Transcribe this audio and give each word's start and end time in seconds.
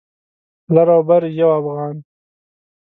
لر 0.73 0.87
او 0.95 1.01
بر 1.07 1.21
یو 1.39 1.49
افغان 1.59 1.95